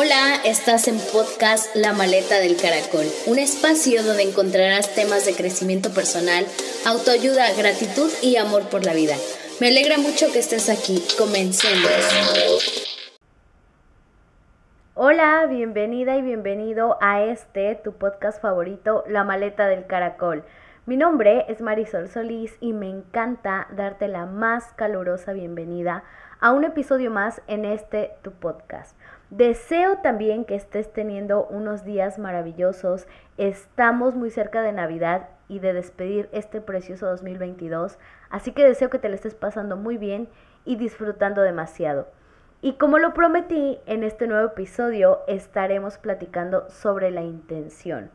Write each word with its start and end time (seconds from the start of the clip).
Hola, 0.00 0.36
estás 0.44 0.86
en 0.86 0.96
podcast 1.12 1.74
La 1.74 1.92
Maleta 1.92 2.38
del 2.38 2.56
Caracol, 2.56 3.04
un 3.26 3.36
espacio 3.36 4.04
donde 4.04 4.22
encontrarás 4.22 4.94
temas 4.94 5.26
de 5.26 5.34
crecimiento 5.34 5.90
personal, 5.90 6.46
autoayuda, 6.86 7.52
gratitud 7.58 8.08
y 8.22 8.36
amor 8.36 8.68
por 8.70 8.86
la 8.86 8.94
vida. 8.94 9.16
Me 9.60 9.66
alegra 9.66 9.98
mucho 9.98 10.30
que 10.32 10.38
estés 10.38 10.70
aquí. 10.70 11.02
Comencemos. 11.18 11.90
Hola, 14.94 15.46
bienvenida 15.50 16.16
y 16.16 16.22
bienvenido 16.22 16.96
a 17.00 17.24
este, 17.24 17.74
tu 17.74 17.94
podcast 17.94 18.40
favorito, 18.40 19.02
La 19.08 19.24
Maleta 19.24 19.66
del 19.66 19.88
Caracol. 19.88 20.44
Mi 20.86 20.96
nombre 20.96 21.44
es 21.48 21.60
Marisol 21.60 22.08
Solís 22.08 22.56
y 22.60 22.72
me 22.72 22.88
encanta 22.88 23.66
darte 23.72 24.06
la 24.06 24.26
más 24.26 24.72
calurosa 24.76 25.32
bienvenida 25.32 26.04
a 26.38 26.52
un 26.52 26.62
episodio 26.62 27.10
más 27.10 27.42
en 27.48 27.64
este, 27.64 28.12
tu 28.22 28.30
podcast. 28.30 28.96
Deseo 29.30 29.98
también 29.98 30.46
que 30.46 30.54
estés 30.54 30.90
teniendo 30.90 31.46
unos 31.48 31.84
días 31.84 32.18
maravillosos. 32.18 33.06
Estamos 33.36 34.14
muy 34.14 34.30
cerca 34.30 34.62
de 34.62 34.72
Navidad 34.72 35.28
y 35.48 35.58
de 35.58 35.74
despedir 35.74 36.30
este 36.32 36.62
precioso 36.62 37.06
2022. 37.06 37.98
Así 38.30 38.52
que 38.52 38.64
deseo 38.64 38.88
que 38.88 38.98
te 38.98 39.10
lo 39.10 39.14
estés 39.14 39.34
pasando 39.34 39.76
muy 39.76 39.98
bien 39.98 40.28
y 40.64 40.76
disfrutando 40.76 41.42
demasiado. 41.42 42.08
Y 42.62 42.74
como 42.74 42.98
lo 42.98 43.12
prometí, 43.12 43.78
en 43.84 44.02
este 44.02 44.26
nuevo 44.26 44.46
episodio 44.48 45.20
estaremos 45.28 45.98
platicando 45.98 46.68
sobre 46.70 47.10
la 47.10 47.20
intención. 47.20 48.10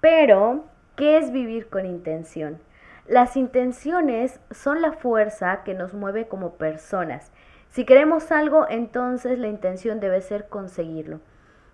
Pero, 0.00 0.64
¿qué 0.96 1.16
es 1.16 1.30
vivir 1.30 1.68
con 1.68 1.86
intención? 1.86 2.58
Las 3.06 3.36
intenciones 3.36 4.40
son 4.50 4.82
la 4.82 4.92
fuerza 4.92 5.62
que 5.62 5.74
nos 5.74 5.94
mueve 5.94 6.26
como 6.26 6.54
personas 6.54 7.30
si 7.70 7.84
queremos 7.84 8.32
algo, 8.32 8.66
entonces 8.68 9.38
la 9.38 9.46
intención 9.46 10.00
debe 10.00 10.20
ser 10.20 10.48
conseguirlo. 10.48 11.20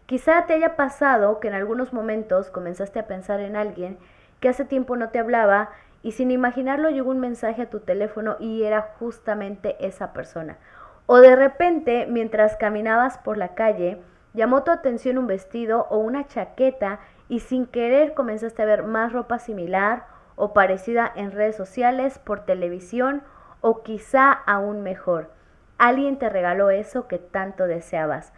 Quizá 0.05 0.45
te 0.47 0.53
haya 0.53 0.77
pasado 0.77 1.41
que 1.41 1.49
en 1.49 1.55
algunos 1.55 1.95
momentos 1.95 2.51
comenzaste 2.51 3.01
a 3.01 3.07
pensar 3.07 3.41
en 3.41 3.57
alguien 3.57 3.99
que 4.39 4.51
hace 4.51 4.67
tiempo 4.67 4.97
no 4.97 5.09
te 5.09 5.19
hablaba 5.19 5.71
y 6.03 6.13
sin 6.13 6.31
imaginarlo 6.31 6.91
llegó 6.91 7.11
un 7.11 7.19
mensaje 7.19 7.63
a 7.63 7.71
tu 7.71 7.81
teléfono 7.81 8.37
y 8.39 8.63
era 8.63 8.95
justamente 8.99 9.77
esa 9.81 10.13
persona. 10.13 10.59
O 11.07 11.19
de 11.19 11.35
repente, 11.35 12.07
mientras 12.09 12.57
caminabas 12.57 13.17
por 13.19 13.39
la 13.39 13.55
calle, 13.55 13.99
llamó 14.35 14.65
tu 14.65 14.73
atención 14.73 15.17
un 15.17 15.27
vestido 15.27 15.87
o 15.89 15.97
una 15.97 16.27
chaqueta 16.27 17.01
y 17.29 17.41
sin 17.41 17.67
querer 17.67 18.13
comenzaste 18.13 18.63
a 18.63 18.67
ver 18.67 18.83
más 18.83 19.13
ropa 19.13 19.39
similar 19.39 20.05
o 20.37 20.53
parecida 20.53 21.11
en 21.17 21.33
redes 21.33 21.57
sociales, 21.57 22.19
por 22.19 22.45
televisión 22.45 23.23
o 23.63 23.83
quizá 23.83 24.31
aún 24.31 24.83
mejor. 24.83 25.31
Alguien 25.79 26.19
te 26.19 26.29
regaló 26.29 26.71
eso 26.71 27.07
que 27.07 27.19
tanto 27.19 27.67
deseabas. 27.67 28.33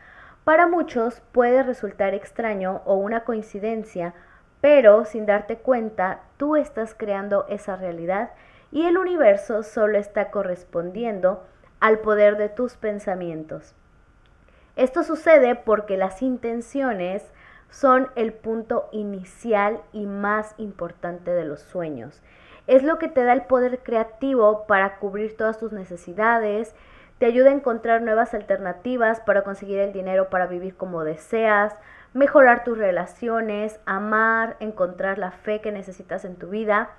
Para 0.44 0.66
muchos 0.66 1.20
puede 1.32 1.62
resultar 1.62 2.14
extraño 2.14 2.82
o 2.84 2.94
una 2.94 3.24
coincidencia, 3.24 4.14
pero 4.60 5.04
sin 5.04 5.26
darte 5.26 5.58
cuenta, 5.58 6.20
tú 6.36 6.56
estás 6.56 6.94
creando 6.96 7.46
esa 7.48 7.76
realidad 7.76 8.30
y 8.72 8.86
el 8.86 8.98
universo 8.98 9.62
solo 9.62 9.98
está 9.98 10.30
correspondiendo 10.30 11.44
al 11.80 12.00
poder 12.00 12.36
de 12.36 12.48
tus 12.48 12.76
pensamientos. 12.76 13.74
Esto 14.74 15.02
sucede 15.02 15.54
porque 15.54 15.96
las 15.96 16.22
intenciones 16.22 17.24
son 17.70 18.08
el 18.16 18.32
punto 18.32 18.88
inicial 18.92 19.80
y 19.92 20.06
más 20.06 20.54
importante 20.58 21.32
de 21.32 21.44
los 21.44 21.60
sueños. 21.60 22.22
Es 22.66 22.82
lo 22.82 22.98
que 22.98 23.08
te 23.08 23.24
da 23.24 23.32
el 23.32 23.42
poder 23.42 23.80
creativo 23.80 24.66
para 24.66 24.98
cubrir 24.98 25.36
todas 25.36 25.58
tus 25.58 25.72
necesidades, 25.72 26.74
te 27.18 27.26
ayuda 27.26 27.50
a 27.50 27.54
encontrar 27.54 28.02
nuevas 28.02 28.32
alternativas 28.34 29.20
para 29.20 29.42
conseguir 29.42 29.78
el 29.80 29.92
dinero 29.92 30.30
para 30.30 30.46
vivir 30.46 30.76
como 30.76 31.04
deseas, 31.04 31.74
mejorar 32.14 32.64
tus 32.64 32.78
relaciones, 32.78 33.80
amar, 33.86 34.56
encontrar 34.60 35.18
la 35.18 35.32
fe 35.32 35.60
que 35.60 35.72
necesitas 35.72 36.24
en 36.24 36.36
tu 36.36 36.48
vida. 36.48 36.90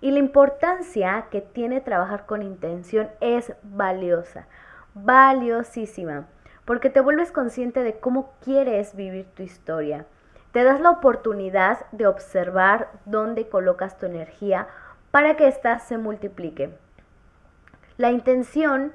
Y 0.00 0.10
la 0.10 0.18
importancia 0.18 1.26
que 1.30 1.40
tiene 1.40 1.80
trabajar 1.80 2.26
con 2.26 2.42
intención 2.42 3.08
es 3.20 3.52
valiosa, 3.62 4.46
valiosísima, 4.94 6.26
porque 6.64 6.90
te 6.90 7.00
vuelves 7.00 7.32
consciente 7.32 7.82
de 7.82 7.98
cómo 7.98 8.32
quieres 8.42 8.96
vivir 8.96 9.26
tu 9.34 9.42
historia. 9.42 10.06
Te 10.52 10.64
das 10.64 10.80
la 10.80 10.90
oportunidad 10.90 11.86
de 11.92 12.08
observar 12.08 12.88
dónde 13.04 13.48
colocas 13.48 13.98
tu 13.98 14.06
energía 14.06 14.66
para 15.10 15.36
que 15.36 15.46
ésta 15.46 15.78
se 15.78 15.96
multiplique. 15.96 16.70
La 17.98 18.10
intención 18.10 18.92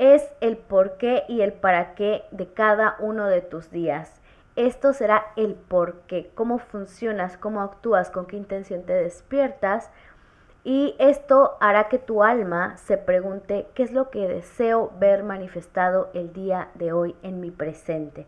es 0.00 0.26
el 0.40 0.56
por 0.56 0.96
qué 0.96 1.24
y 1.28 1.42
el 1.42 1.52
para 1.52 1.94
qué 1.94 2.24
de 2.30 2.46
cada 2.50 2.96
uno 3.00 3.26
de 3.26 3.42
tus 3.42 3.70
días. 3.70 4.22
Esto 4.56 4.94
será 4.94 5.26
el 5.36 5.54
por 5.54 6.00
qué, 6.06 6.30
cómo 6.34 6.58
funcionas, 6.58 7.36
cómo 7.36 7.60
actúas, 7.60 8.10
con 8.10 8.24
qué 8.24 8.38
intención 8.38 8.84
te 8.84 8.94
despiertas. 8.94 9.90
Y 10.64 10.96
esto 10.98 11.58
hará 11.60 11.88
que 11.88 11.98
tu 11.98 12.22
alma 12.22 12.78
se 12.78 12.96
pregunte 12.96 13.66
qué 13.74 13.82
es 13.82 13.92
lo 13.92 14.08
que 14.08 14.26
deseo 14.26 14.90
ver 14.98 15.22
manifestado 15.22 16.08
el 16.14 16.32
día 16.32 16.70
de 16.76 16.92
hoy 16.94 17.14
en 17.22 17.40
mi 17.40 17.50
presente. 17.50 18.26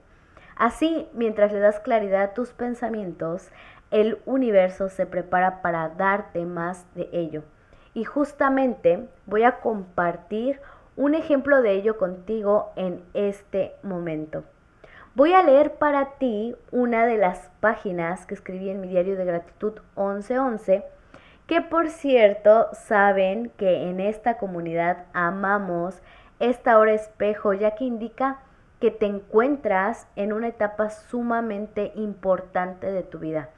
Así, 0.56 1.08
mientras 1.14 1.52
le 1.52 1.60
das 1.60 1.80
claridad 1.80 2.22
a 2.22 2.34
tus 2.34 2.52
pensamientos, 2.52 3.50
el 3.90 4.18
universo 4.26 4.90
se 4.90 5.06
prepara 5.06 5.62
para 5.62 5.88
darte 5.88 6.44
más 6.44 6.84
de 6.94 7.08
ello. 7.12 7.44
Y 7.94 8.04
justamente 8.04 9.08
voy 9.24 9.44
a 9.44 9.60
compartir 9.60 10.60
un 10.96 11.14
ejemplo 11.14 11.62
de 11.62 11.72
ello 11.72 11.96
contigo 11.96 12.72
en 12.76 13.02
este 13.14 13.74
momento. 13.82 14.44
Voy 15.14 15.32
a 15.32 15.42
leer 15.42 15.74
para 15.74 16.12
ti 16.18 16.56
una 16.70 17.06
de 17.06 17.18
las 17.18 17.50
páginas 17.60 18.24
que 18.26 18.34
escribí 18.34 18.70
en 18.70 18.80
mi 18.80 18.88
diario 18.88 19.16
de 19.16 19.24
gratitud 19.24 19.74
1111, 19.96 20.84
que 21.46 21.60
por 21.60 21.88
cierto 21.90 22.68
saben 22.72 23.50
que 23.56 23.90
en 23.90 24.00
esta 24.00 24.38
comunidad 24.38 25.04
amamos 25.12 26.00
esta 26.40 26.78
hora 26.78 26.92
espejo, 26.92 27.52
ya 27.52 27.74
que 27.74 27.84
indica 27.84 28.38
que 28.80 28.90
te 28.90 29.06
encuentras 29.06 30.08
en 30.16 30.32
una 30.32 30.48
etapa 30.48 30.90
sumamente 30.90 31.92
importante 31.94 32.90
de 32.90 33.02
tu 33.02 33.18
vida, 33.18 33.50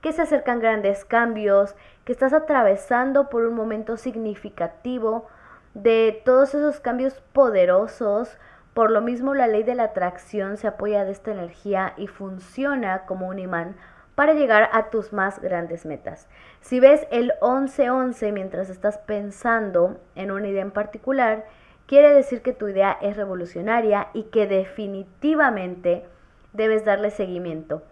que 0.00 0.12
se 0.12 0.22
acercan 0.22 0.60
grandes 0.60 1.04
cambios, 1.04 1.76
que 2.04 2.12
estás 2.12 2.32
atravesando 2.32 3.28
por 3.28 3.44
un 3.44 3.54
momento 3.54 3.96
significativo, 3.96 5.28
de 5.74 6.20
todos 6.24 6.54
esos 6.54 6.80
cambios 6.80 7.14
poderosos. 7.32 8.36
Por 8.74 8.90
lo 8.90 9.00
mismo 9.00 9.34
la 9.34 9.48
ley 9.48 9.62
de 9.62 9.74
la 9.74 9.84
atracción 9.84 10.56
se 10.56 10.66
apoya 10.66 11.04
de 11.04 11.12
esta 11.12 11.30
energía 11.30 11.94
y 11.96 12.06
funciona 12.06 13.04
como 13.06 13.28
un 13.28 13.38
imán 13.38 13.76
para 14.14 14.34
llegar 14.34 14.68
a 14.72 14.90
tus 14.90 15.12
más 15.12 15.40
grandes 15.40 15.86
metas. 15.86 16.28
Si 16.60 16.80
ves 16.80 17.06
el 17.10 17.32
1111 17.42 18.32
mientras 18.32 18.68
estás 18.68 18.98
pensando 18.98 19.98
en 20.14 20.30
una 20.30 20.48
idea 20.48 20.62
en 20.62 20.70
particular, 20.70 21.46
quiere 21.86 22.12
decir 22.12 22.42
que 22.42 22.52
tu 22.52 22.68
idea 22.68 22.96
es 23.00 23.16
revolucionaria 23.16 24.08
y 24.12 24.24
que 24.24 24.46
definitivamente 24.46 26.04
debes 26.52 26.84
darle 26.84 27.10
seguimiento. 27.10 27.82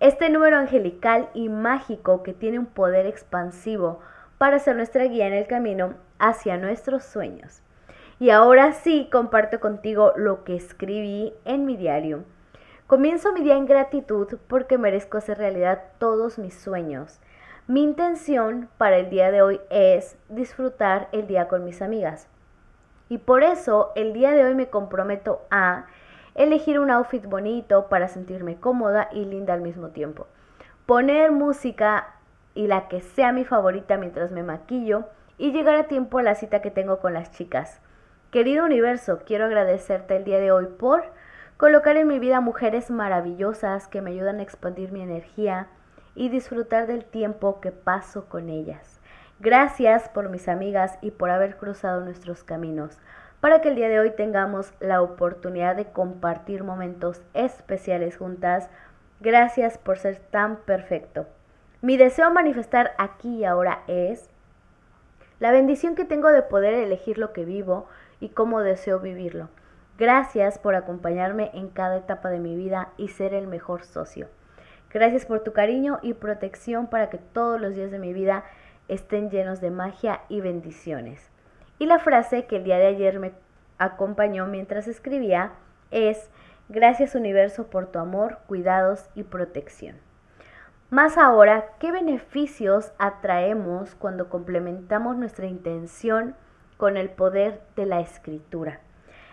Este 0.00 0.30
número 0.30 0.56
angelical 0.56 1.28
y 1.32 1.48
mágico 1.48 2.22
que 2.22 2.32
tiene 2.32 2.58
un 2.58 2.66
poder 2.66 3.06
expansivo 3.06 4.00
para 4.42 4.58
ser 4.58 4.74
nuestra 4.74 5.04
guía 5.04 5.28
en 5.28 5.34
el 5.34 5.46
camino 5.46 5.94
hacia 6.18 6.56
nuestros 6.56 7.04
sueños. 7.04 7.62
Y 8.18 8.30
ahora 8.30 8.72
sí 8.72 9.08
comparto 9.12 9.60
contigo 9.60 10.14
lo 10.16 10.42
que 10.42 10.56
escribí 10.56 11.32
en 11.44 11.64
mi 11.64 11.76
diario. 11.76 12.24
Comienzo 12.88 13.32
mi 13.32 13.44
día 13.44 13.56
en 13.56 13.66
gratitud 13.66 14.40
porque 14.48 14.78
merezco 14.78 15.16
hacer 15.16 15.38
realidad 15.38 15.84
todos 15.98 16.40
mis 16.40 16.54
sueños. 16.54 17.20
Mi 17.68 17.84
intención 17.84 18.68
para 18.78 18.96
el 18.96 19.10
día 19.10 19.30
de 19.30 19.42
hoy 19.42 19.60
es 19.70 20.18
disfrutar 20.28 21.08
el 21.12 21.28
día 21.28 21.46
con 21.46 21.64
mis 21.64 21.80
amigas. 21.80 22.26
Y 23.08 23.18
por 23.18 23.44
eso 23.44 23.92
el 23.94 24.12
día 24.12 24.32
de 24.32 24.44
hoy 24.44 24.56
me 24.56 24.70
comprometo 24.70 25.42
a 25.52 25.86
elegir 26.34 26.80
un 26.80 26.90
outfit 26.90 27.24
bonito 27.26 27.86
para 27.86 28.08
sentirme 28.08 28.56
cómoda 28.56 29.08
y 29.12 29.24
linda 29.24 29.54
al 29.54 29.60
mismo 29.60 29.90
tiempo. 29.90 30.26
Poner 30.84 31.30
música 31.30 32.16
y 32.54 32.66
la 32.66 32.88
que 32.88 33.00
sea 33.00 33.32
mi 33.32 33.44
favorita 33.44 33.96
mientras 33.96 34.30
me 34.30 34.42
maquillo 34.42 35.04
y 35.38 35.52
llegar 35.52 35.76
a 35.76 35.88
tiempo 35.88 36.18
a 36.18 36.22
la 36.22 36.34
cita 36.34 36.62
que 36.62 36.70
tengo 36.70 36.98
con 37.00 37.14
las 37.14 37.30
chicas. 37.32 37.80
Querido 38.30 38.64
universo, 38.64 39.20
quiero 39.26 39.46
agradecerte 39.46 40.16
el 40.16 40.24
día 40.24 40.38
de 40.38 40.52
hoy 40.52 40.66
por 40.66 41.04
colocar 41.56 41.96
en 41.96 42.08
mi 42.08 42.18
vida 42.18 42.40
mujeres 42.40 42.90
maravillosas 42.90 43.88
que 43.88 44.00
me 44.00 44.10
ayudan 44.10 44.38
a 44.38 44.42
expandir 44.42 44.92
mi 44.92 45.02
energía 45.02 45.68
y 46.14 46.28
disfrutar 46.28 46.86
del 46.86 47.04
tiempo 47.04 47.60
que 47.60 47.72
paso 47.72 48.26
con 48.28 48.48
ellas. 48.48 49.00
Gracias 49.40 50.08
por 50.08 50.28
mis 50.28 50.48
amigas 50.48 50.98
y 51.00 51.10
por 51.10 51.30
haber 51.30 51.56
cruzado 51.56 52.00
nuestros 52.00 52.44
caminos, 52.44 52.98
para 53.40 53.60
que 53.60 53.70
el 53.70 53.74
día 53.74 53.88
de 53.88 53.98
hoy 53.98 54.10
tengamos 54.10 54.72
la 54.78 55.02
oportunidad 55.02 55.74
de 55.74 55.86
compartir 55.86 56.62
momentos 56.62 57.22
especiales 57.34 58.16
juntas. 58.16 58.70
Gracias 59.20 59.78
por 59.78 59.98
ser 59.98 60.20
tan 60.20 60.56
perfecto. 60.58 61.26
Mi 61.82 61.96
deseo 61.96 62.30
manifestar 62.30 62.92
aquí 62.96 63.38
y 63.38 63.44
ahora 63.44 63.82
es 63.88 64.30
la 65.40 65.50
bendición 65.50 65.96
que 65.96 66.04
tengo 66.04 66.28
de 66.28 66.42
poder 66.42 66.74
elegir 66.74 67.18
lo 67.18 67.32
que 67.32 67.44
vivo 67.44 67.88
y 68.20 68.28
cómo 68.28 68.60
deseo 68.60 69.00
vivirlo. 69.00 69.48
Gracias 69.98 70.60
por 70.60 70.76
acompañarme 70.76 71.50
en 71.54 71.68
cada 71.70 71.96
etapa 71.96 72.30
de 72.30 72.38
mi 72.38 72.54
vida 72.54 72.90
y 72.98 73.08
ser 73.08 73.34
el 73.34 73.48
mejor 73.48 73.82
socio. 73.82 74.28
Gracias 74.92 75.26
por 75.26 75.40
tu 75.40 75.52
cariño 75.52 75.98
y 76.02 76.14
protección 76.14 76.86
para 76.86 77.10
que 77.10 77.18
todos 77.18 77.60
los 77.60 77.74
días 77.74 77.90
de 77.90 77.98
mi 77.98 78.12
vida 78.12 78.44
estén 78.86 79.28
llenos 79.28 79.60
de 79.60 79.72
magia 79.72 80.20
y 80.28 80.40
bendiciones. 80.40 81.32
Y 81.80 81.86
la 81.86 81.98
frase 81.98 82.46
que 82.46 82.58
el 82.58 82.64
día 82.64 82.78
de 82.78 82.86
ayer 82.86 83.18
me 83.18 83.32
acompañó 83.78 84.46
mientras 84.46 84.86
escribía 84.86 85.54
es, 85.90 86.30
gracias 86.68 87.16
universo 87.16 87.66
por 87.66 87.88
tu 87.88 87.98
amor, 87.98 88.38
cuidados 88.46 89.10
y 89.16 89.24
protección. 89.24 89.96
Más 90.92 91.16
ahora, 91.16 91.70
¿qué 91.78 91.90
beneficios 91.90 92.92
atraemos 92.98 93.94
cuando 93.94 94.28
complementamos 94.28 95.16
nuestra 95.16 95.46
intención 95.46 96.36
con 96.76 96.98
el 96.98 97.08
poder 97.08 97.62
de 97.76 97.86
la 97.86 98.00
escritura? 98.00 98.80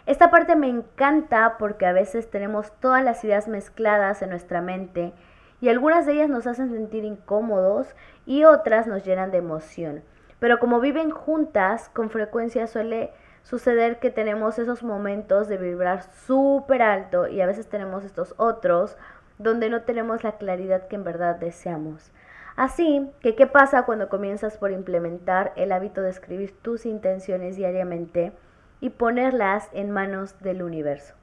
Esta 0.06 0.32
parte 0.32 0.56
me 0.56 0.70
encanta 0.70 1.58
porque 1.60 1.86
a 1.86 1.92
veces 1.92 2.32
tenemos 2.32 2.72
todas 2.80 3.04
las 3.04 3.26
ideas 3.26 3.50
mezcladas 3.50 4.22
en 4.22 4.30
nuestra 4.30 4.62
mente 4.62 5.12
y 5.60 5.68
algunas 5.68 6.06
de 6.06 6.14
ellas 6.14 6.30
nos 6.30 6.48
hacen 6.48 6.70
sentir 6.70 7.04
incómodos 7.04 7.94
y 8.26 8.46
otras 8.46 8.88
nos 8.88 9.04
llenan 9.04 9.32
de 9.32 9.40
emoción. 9.40 10.02
Pero 10.40 10.60
como 10.60 10.80
viven 10.80 11.12
juntas, 11.12 11.90
con 11.90 12.10
frecuencia 12.10 12.68
suele 12.68 13.12
suceder 13.44 14.00
que 14.00 14.12
tenemos 14.12 14.60
esos 14.60 14.82
momentos 14.82 15.50
de 15.50 15.58
vibrar 15.58 16.04
súper 16.26 16.82
alto 16.82 17.28
y 17.28 17.42
a 17.42 17.46
veces 17.46 17.68
tenemos 17.68 18.06
estos 18.06 18.34
otros 18.38 18.96
donde 19.40 19.70
no 19.70 19.82
tenemos 19.84 20.24
la 20.24 20.34
claridad 20.34 20.88
que 20.88 20.98
en 20.98 21.04
verdad 21.04 21.38
deseamos. 21.38 22.12
Así 22.58 23.10
que, 23.22 23.36
¿qué 23.36 23.48
pasa 23.48 23.86
cuando 23.86 24.10
comienzas 24.10 24.58
por 24.58 24.72
implementar 24.72 25.54
el 25.56 25.72
hábito 25.72 26.02
de 26.02 26.10
escribir 26.10 26.56
tus 26.62 26.86
intenciones 26.86 27.56
diariamente 27.56 28.34
y 28.82 28.90
ponerlas 28.90 29.70
en 29.72 29.92
manos 29.92 30.38
del 30.42 30.62
universo? 30.62 31.16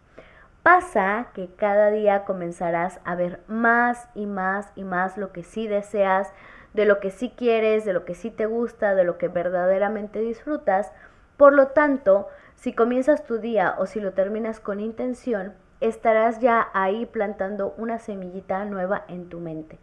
Pasa 0.63 1.29
que 1.35 1.49
cada 1.55 1.91
día 1.91 2.25
comenzarás 2.25 3.01
a 3.05 3.15
ver 3.15 3.41
más 3.49 4.09
y 4.15 4.25
más 4.25 4.73
y 4.75 4.83
más 4.83 5.19
lo 5.19 5.31
que 5.33 5.45
sí 5.45 5.69
deseas, 5.69 6.33
de 6.73 6.87
lo 6.87 7.01
que 7.01 7.11
sí 7.11 7.35
quieres, 7.37 7.85
de 7.85 7.93
lo 7.93 8.07
que 8.07 8.15
sí 8.15 8.31
te 8.31 8.47
gusta, 8.47 8.95
de 8.95 9.05
lo 9.05 9.19
que 9.19 9.29
verdaderamente 9.29 10.21
disfrutas. 10.21 10.91
Por 11.37 11.53
lo 11.53 11.69
tanto, 11.69 12.29
si 12.55 12.73
comienzas 12.73 13.25
tu 13.25 13.39
día 13.39 13.75
o 13.79 13.85
si 13.85 14.01
lo 14.01 14.13
terminas 14.13 14.59
con 14.59 14.81
intención, 14.81 15.53
estarás 15.81 16.41
ya 16.41 16.69
ahí 16.73 17.07
plantando 17.07 17.75
una 17.77 17.99
semillita 17.99 18.65
nueva 18.65 19.05
en 19.09 19.29
tu 19.29 19.41
mente. 19.41 19.79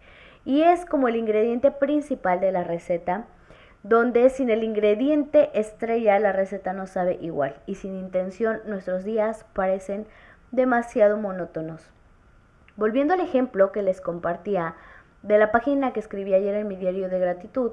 Y 0.45 0.63
es 0.63 0.86
como 0.86 1.07
el 1.07 1.16
ingrediente 1.16 1.72
principal 1.72 2.40
de 2.40 2.51
la 2.51 2.63
receta, 2.63 3.25
donde 3.84 4.30
sin 4.30 4.50
el 4.50 4.63
ingrediente 4.63 5.50
estrella 5.54 6.18
la 6.19 6.31
receta 6.31 6.74
no 6.74 6.88
sabe 6.88 7.18
igual 7.22 7.56
y 7.66 7.75
sin 7.75 7.95
intención 7.95 8.62
nuestros 8.66 9.04
días 9.04 9.45
parecen 9.54 10.07
demasiado 10.51 11.18
monótonos. 11.18 11.92
Volviendo 12.75 13.13
al 13.13 13.19
ejemplo 13.19 13.72
que 13.72 13.81
les 13.81 14.00
compartía 14.01 14.75
de 15.22 15.38
la 15.38 15.51
página 15.51 15.94
que 15.94 16.00
escribí 16.00 16.34
ayer 16.34 16.56
en 16.56 16.68
mi 16.68 16.75
diario 16.75 17.10
de 17.10 17.19
gratitud, 17.19 17.72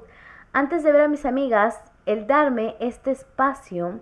antes 0.53 0.83
de 0.83 0.91
ver 0.91 1.01
a 1.01 1.07
mis 1.07 1.25
amigas, 1.25 1.81
el 2.05 2.27
darme 2.27 2.75
este 2.79 3.11
espacio 3.11 3.99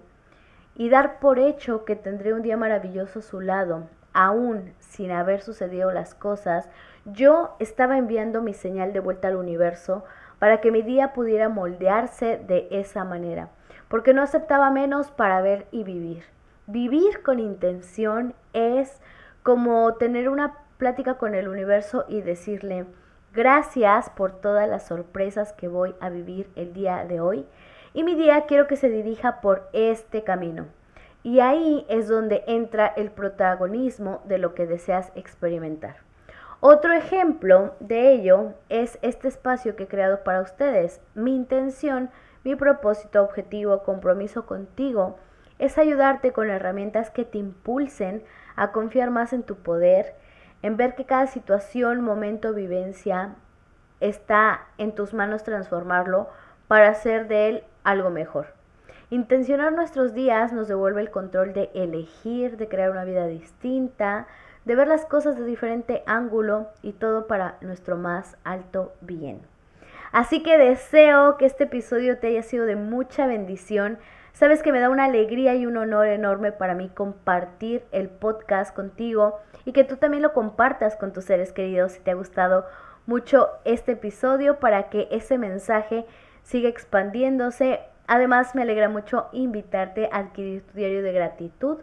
y 0.76 0.90
dar 0.90 1.20
por 1.20 1.38
hecho 1.38 1.86
que 1.86 1.96
tendré 1.96 2.34
un 2.34 2.42
día 2.42 2.58
maravilloso 2.58 3.20
a 3.20 3.22
su 3.22 3.40
lado, 3.40 3.88
aún 4.14 4.74
sin 4.80 5.12
haber 5.12 5.42
sucedido 5.42 5.92
las 5.92 6.16
cosas, 6.16 6.70
yo 7.06 7.56
estaba 7.60 7.98
enviando 7.98 8.42
mi 8.42 8.54
señal 8.54 8.94
de 8.94 9.00
vuelta 9.00 9.28
al 9.28 9.36
universo 9.36 10.04
para 10.40 10.62
que 10.62 10.72
mi 10.72 10.82
día 10.82 11.14
pudiera 11.14 11.50
moldearse 11.50 12.38
de 12.38 12.68
esa 12.72 13.04
manera, 13.04 13.50
porque 13.88 14.14
no 14.14 14.22
aceptaba 14.22 14.72
menos 14.72 15.12
para 15.12 15.42
ver 15.42 15.68
y 15.72 15.84
vivir. 15.84 16.24
Vivir 16.68 17.24
con 17.24 17.40
intención 17.40 18.34
es 18.54 19.02
como 19.44 19.96
tener 19.96 20.30
una 20.30 20.58
plática 20.78 21.16
con 21.16 21.36
el 21.36 21.48
universo 21.48 22.06
y 22.08 22.22
decirle, 22.22 22.86
gracias 23.34 24.10
por 24.10 24.32
todas 24.32 24.68
las 24.70 24.88
sorpresas 24.88 25.54
que 25.54 25.68
voy 25.68 25.96
a 26.00 26.10
vivir 26.10 26.50
el 26.56 26.74
día 26.74 27.06
de 27.06 27.20
hoy 27.20 27.46
y 27.94 28.04
mi 28.04 28.16
día 28.16 28.46
quiero 28.48 28.68
que 28.68 28.76
se 28.76 28.90
dirija 28.90 29.42
por 29.42 29.70
este 29.74 30.24
camino. 30.24 30.68
Y 31.24 31.42
ahí 31.42 31.86
es 31.90 32.08
donde 32.08 32.44
entra 32.48 32.88
el 32.88 33.12
protagonismo 33.12 34.22
de 34.26 34.38
lo 34.38 34.54
que 34.54 34.66
deseas 34.66 35.12
experimentar. 35.16 35.98
Otro 36.62 36.94
ejemplo 36.94 37.76
de 37.80 38.12
ello 38.12 38.54
es 38.68 39.00
este 39.02 39.28
espacio 39.28 39.76
que 39.76 39.84
he 39.84 39.88
creado 39.88 40.24
para 40.24 40.42
ustedes. 40.42 41.02
Mi 41.16 41.36
intención, 41.36 42.10
mi 42.44 42.56
propósito, 42.56 43.24
objetivo, 43.24 43.84
compromiso 43.84 44.46
contigo 44.46 45.18
es 45.58 45.78
ayudarte 45.78 46.32
con 46.32 46.50
herramientas 46.50 47.12
que 47.12 47.26
te 47.26 47.38
impulsen 47.38 48.24
a 48.56 48.72
confiar 48.72 49.10
más 49.10 49.32
en 49.34 49.44
tu 49.44 49.56
poder, 49.56 50.16
en 50.62 50.76
ver 50.76 50.96
que 50.96 51.06
cada 51.06 51.28
situación, 51.28 52.02
momento, 52.02 52.54
vivencia 52.54 53.36
está 54.00 54.68
en 54.78 54.94
tus 54.96 55.14
manos 55.14 55.44
transformarlo 55.44 56.30
para 56.68 56.90
hacer 56.90 57.28
de 57.28 57.50
él 57.50 57.64
algo 57.84 58.10
mejor. 58.10 58.59
Intencionar 59.12 59.74
nuestros 59.74 60.14
días 60.14 60.54
nos 60.54 60.68
devuelve 60.68 61.02
el 61.02 61.10
control 61.10 61.52
de 61.54 61.72
elegir, 61.74 62.58
de 62.58 62.68
crear 62.68 62.92
una 62.92 63.06
vida 63.06 63.26
distinta, 63.26 64.28
de 64.66 64.76
ver 64.76 64.88
las 64.88 65.04
cosas 65.06 65.36
de 65.36 65.46
diferente 65.46 66.04
ángulo 66.06 66.68
y 66.84 66.94
todo 66.94 67.26
para 67.26 67.58
nuestro 67.62 67.98
más 67.98 68.38
alto 68.44 68.94
bien. 69.02 69.42
Así 70.12 70.44
que 70.44 70.60
deseo 70.60 71.38
que 71.38 71.48
este 71.48 71.64
episodio 71.64 72.20
te 72.20 72.28
haya 72.28 72.44
sido 72.44 72.68
de 72.68 72.76
mucha 72.76 73.26
bendición. 73.26 73.98
Sabes 74.32 74.62
que 74.62 74.72
me 74.72 74.80
da 74.80 74.92
una 74.92 75.06
alegría 75.06 75.56
y 75.56 75.66
un 75.66 75.78
honor 75.78 76.06
enorme 76.06 76.52
para 76.52 76.76
mí 76.76 76.90
compartir 76.90 77.84
el 77.92 78.10
podcast 78.10 78.76
contigo 78.76 79.40
y 79.66 79.72
que 79.72 79.84
tú 79.84 79.98
también 79.98 80.22
lo 80.22 80.34
compartas 80.34 80.96
con 80.96 81.14
tus 81.14 81.26
seres 81.26 81.52
queridos 81.52 81.94
si 81.94 82.00
te 82.02 82.12
ha 82.12 82.16
gustado 82.16 82.68
mucho 83.08 83.50
este 83.66 83.94
episodio 83.94 84.60
para 84.60 84.90
que 84.90 85.08
ese 85.10 85.40
mensaje 85.40 86.06
siga 86.44 86.70
expandiéndose 86.70 87.80
Además, 88.12 88.56
me 88.56 88.64
alegra 88.64 88.90
mucho 88.90 89.30
invitarte 89.34 90.10
a 90.12 90.18
adquirir 90.18 90.64
tu 90.64 90.74
diario 90.76 91.04
de 91.04 91.14
gratitud 91.14 91.78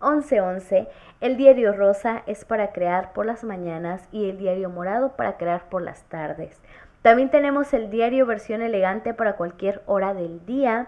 1111. 0.00 0.86
El 1.20 1.36
diario 1.36 1.72
rosa 1.72 2.22
es 2.26 2.44
para 2.44 2.70
crear 2.70 3.12
por 3.12 3.26
las 3.26 3.42
mañanas 3.42 4.08
y 4.12 4.30
el 4.30 4.38
diario 4.38 4.70
morado 4.70 5.16
para 5.16 5.36
crear 5.38 5.68
por 5.68 5.82
las 5.82 6.04
tardes. 6.04 6.62
También 7.02 7.32
tenemos 7.32 7.74
el 7.74 7.90
diario 7.90 8.26
versión 8.26 8.62
elegante 8.62 9.12
para 9.12 9.32
cualquier 9.32 9.82
hora 9.86 10.14
del 10.14 10.46
día. 10.46 10.86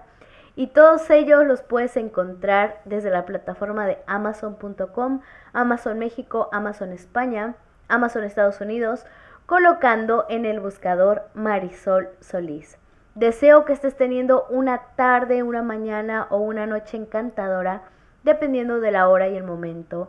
Y 0.54 0.68
todos 0.68 1.10
ellos 1.10 1.44
los 1.44 1.62
puedes 1.62 1.96
encontrar 1.96 2.80
desde 2.84 3.10
la 3.10 3.26
plataforma 3.26 3.88
de 3.88 3.98
amazon.com, 4.06 5.22
Amazon 5.52 5.98
México, 5.98 6.48
Amazon 6.52 6.92
España, 6.92 7.56
Amazon 7.88 8.22
Estados 8.22 8.60
Unidos, 8.60 9.06
colocando 9.46 10.24
en 10.28 10.44
el 10.44 10.60
buscador 10.60 11.24
Marisol 11.34 12.10
Solís. 12.20 12.78
Deseo 13.14 13.64
que 13.64 13.72
estés 13.72 13.96
teniendo 13.96 14.44
una 14.50 14.86
tarde, 14.96 15.44
una 15.44 15.62
mañana 15.62 16.26
o 16.30 16.38
una 16.38 16.66
noche 16.66 16.96
encantadora, 16.96 17.82
dependiendo 18.24 18.80
de 18.80 18.90
la 18.90 19.08
hora 19.08 19.28
y 19.28 19.36
el 19.36 19.44
momento 19.44 20.08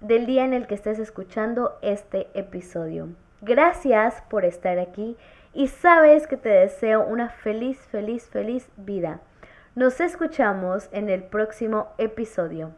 del 0.00 0.26
día 0.26 0.44
en 0.44 0.52
el 0.52 0.68
que 0.68 0.76
estés 0.76 1.00
escuchando 1.00 1.76
este 1.82 2.28
episodio. 2.34 3.08
Gracias 3.40 4.22
por 4.30 4.44
estar 4.44 4.78
aquí 4.78 5.16
y 5.54 5.66
sabes 5.66 6.28
que 6.28 6.36
te 6.36 6.50
deseo 6.50 7.04
una 7.04 7.30
feliz, 7.30 7.80
feliz, 7.90 8.28
feliz 8.28 8.68
vida. 8.76 9.20
Nos 9.74 10.00
escuchamos 10.00 10.88
en 10.92 11.08
el 11.08 11.24
próximo 11.24 11.88
episodio. 11.98 12.70